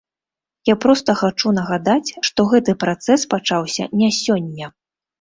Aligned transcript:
Я 0.69 0.75
проста 0.85 1.15
хачу 1.19 1.53
нагадаць, 1.59 2.15
што 2.31 2.49
гэты 2.57 2.77
працэс 2.87 3.29
пачаўся 3.37 3.91
не 4.03 4.15
сёння. 4.25 4.77